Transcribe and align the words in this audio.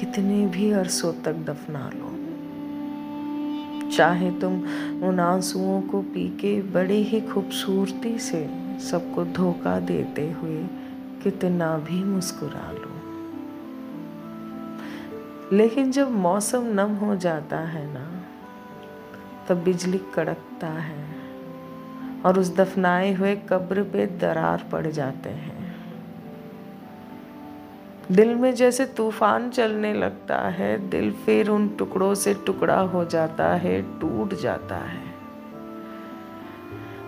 कितने 0.00 0.46
भी 0.46 0.70
अरसों 0.70 1.12
तक 1.12 1.32
दफना 1.32 1.90
लो। 1.94 2.14
चाहे 3.90 4.30
तुम 4.30 4.52
उन 5.02 5.20
आंसुओं 5.20 5.80
को 5.82 6.02
पी 6.02 6.28
के 6.28 6.62
बड़े 6.62 6.96
ही 6.96 7.20
खूबसूरती 7.20 8.18
से 8.18 8.42
सबको 8.80 9.24
धोखा 9.24 9.80
देते 9.80 10.30
हुए 10.32 10.66
कितना 11.22 11.78
भी 11.78 12.04
मुस्कुरा 12.04 12.72
लो। 12.72 12.94
लेकिन 15.56 15.90
जब 15.90 16.10
मौसम 16.10 16.62
नम 16.66 16.94
हो 16.94 17.16
जाता 17.16 17.58
है 17.58 17.86
ना, 17.94 18.06
तब 19.48 19.62
बिजली 19.62 20.00
कड़कता 20.14 20.66
है 20.66 21.04
और 22.26 22.38
उस 22.38 22.56
दफनाए 22.56 23.12
हुए 23.14 23.36
कब्र 23.36 23.82
पे 23.82 24.06
दरार 24.06 24.68
पड़ 24.72 24.86
जाते 24.86 25.30
हैं। 25.30 25.57
दिल 28.12 28.34
में 28.34 28.54
जैसे 28.54 28.84
तूफ़ान 28.86 29.48
चलने 29.50 29.92
लगता 29.94 30.36
है, 30.48 30.76
दिल 30.90 31.10
फिर 31.26 31.48
उन 31.48 31.68
टुकड़ों 31.68 32.14
से 32.14 32.32
टुकड़ा 32.46 32.80
हो 32.82 33.04
जाता 33.04 33.48
है, 33.54 33.80
टूट 34.00 34.34
जाता 34.34 34.76
है। 34.76 35.06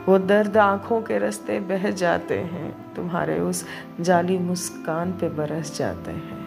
वो 0.08 0.18
दर्द 0.18 0.56
आँखों 0.56 1.00
के 1.02 1.18
रास्ते 1.18 1.58
बह 1.60 1.90
जाते 1.90 2.38
हैं, 2.38 2.94
तुम्हारे 2.94 3.38
उस 3.40 3.64
जाली 4.00 4.38
मुस्कान 4.38 5.12
पे 5.12 5.28
बरस 5.28 5.76
जाते 5.78 6.10
हैं। 6.10 6.38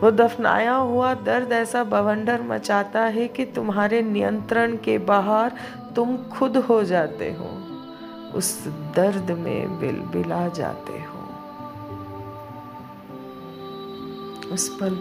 वो 0.00 0.10
दफनाया 0.10 0.74
हुआ 0.74 1.12
दर्द 1.14 1.52
ऐसा 1.52 1.84
बवंडर 1.84 2.42
मचाता 2.42 3.00
है 3.00 3.28
कि 3.28 3.44
तुम्हारे 3.44 4.02
नियंत्रण 4.02 4.76
के 4.76 4.98
बाहर 4.98 5.52
तुम 5.96 6.16
खुद 6.32 6.56
हो 6.56 6.82
जाते 6.84 7.32
हो, 7.32 7.50
उस 8.34 8.66
दर्द 8.96 9.30
में 9.30 9.78
बिल 9.80 10.00
बिला 10.12 10.46
जाते 10.48 10.92
हो। 10.92 11.15
उस 14.52 14.68
पल 14.68 14.98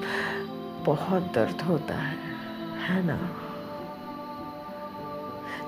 बहुत 0.85 1.31
दर्द 1.33 1.61
होता 1.61 1.95
है 1.95 2.17
है 2.89 3.05
ना? 3.05 3.17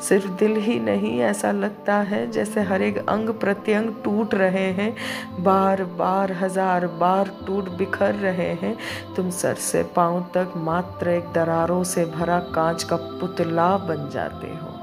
सिर्फ़ 0.02 0.28
दिल 0.28 0.56
ही 0.56 0.80
नहीं, 0.80 1.20
ऐसा 1.20 1.52
लगता 1.52 1.96
है 1.96 2.32
जैसे 2.32 2.62
हर 2.62 2.82
एक 2.82 2.98
अंग 2.98 3.30
प्रत्यंग 3.30 3.90
टूट 4.04 4.36
रहे 4.36 4.66
हैं, 4.72 4.96
बार 5.44 5.84
बार, 5.84 6.32
हज़ार 6.32 6.88
बार 6.88 7.32
टूट 7.48 7.70
बिखर 7.70 8.16
रहे 8.16 8.52
हैं। 8.54 8.78
तुम 9.16 9.30
सर 9.30 9.56
से 9.56 9.84
पाँव 9.84 10.22
तक 10.34 10.54
मात्र 10.58 11.10
एक 11.10 11.32
दरारों 11.34 11.84
से 11.84 12.06
भरा 12.06 12.40
कांच 12.40 12.84
का 12.84 12.96
पुतला 12.96 13.78
बन 13.78 14.10
जाते 14.10 14.48
हो। 14.48 14.77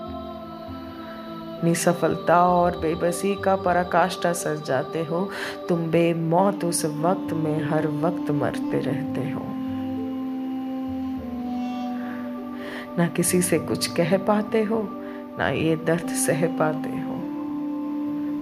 निसफलता 1.65 2.45
और 2.49 2.79
बेबसी 2.79 3.35
का 3.35 3.57
पराकाष्ठा 3.57 4.33
सज 4.33 4.63
जाते 4.67 5.05
हो। 5.05 5.31
तुम 5.69 5.87
बेमौत 5.91 6.65
उस 6.65 6.85
वक्त 6.85 7.33
में 7.33 7.65
हर 7.65 7.87
वक्त 7.87 8.31
मरते 8.31 8.79
रहते 8.79 9.31
हो। 9.31 9.43
ना 12.99 13.07
किसी 13.07 13.43
से 13.43 13.59
कुछ 13.59 13.87
कह 13.87 14.17
पाते 14.19 14.63
हो, 14.63 14.89
ना 15.39 15.49
ये 15.49 15.77
दर्द 15.77 16.09
सह 16.09 16.47
पाते 16.47 16.89
हो। 16.89 17.15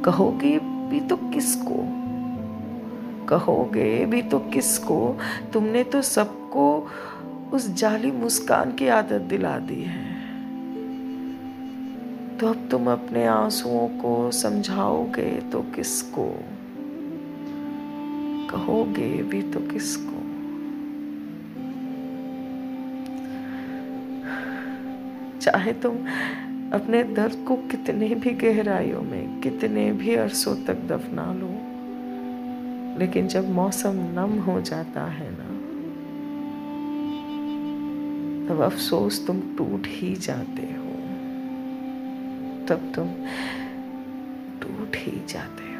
कहोगे 0.05 0.59
भी 0.59 1.00
तो 1.00 1.16
किसको? 1.16 1.82
कहोगे 3.28 4.06
भी 4.06 4.22
तो 4.22 4.38
किसको? 4.38 5.19
तुमने 5.53 5.84
तो 5.84 6.03
सबको 6.03 6.88
उस 7.53 7.75
जाली 7.75 8.11
मुस्कान 8.11 8.72
की 8.72 8.88
आदत 8.88 9.21
दिला 9.21 9.59
दी 9.59 9.82
है। 9.82 10.12
तो 12.43 12.49
अब 12.49 12.69
तुम 12.71 12.91
अपने 12.93 13.27
आंसुओं 13.27 13.89
को 13.89 14.31
समझाओगे 14.31 15.31
तो 15.41 15.61
किसको? 15.61 16.25
कहोगे 18.51 19.23
भी 19.23 19.43
तो 19.43 19.61
किसको? 19.61 20.23
चाहे 25.41 25.73
तुम 25.73 25.97
अपने 26.73 27.05
दर्द 27.05 27.45
को 27.49 27.57
कितने 27.57 28.09
भी 28.09 28.31
गहराइयों 28.31 29.03
में, 29.03 29.41
कितने 29.41 29.93
भी 29.93 30.15
अरसों 30.15 30.57
तक 30.57 30.75
दफना 30.75 31.33
लो, 31.33 31.55
लेकिन 32.99 33.29
जब 33.29 33.51
मौसम 33.51 33.95
नम 33.95 34.39
हो 34.41 34.61
जाता 34.61 35.05
है 35.05 35.31
ना, 35.31 35.51
तब 38.49 38.61
अफसोस 38.61 39.27
तुम 39.27 39.41
टूट 39.59 39.83
ही 39.87 40.15
जाते 40.15 40.63
हो। 40.63 40.81
तब 42.69 42.93
तुम 42.95 43.09
टूट 44.62 44.97
ही 44.97 45.12
जाते 45.28 45.72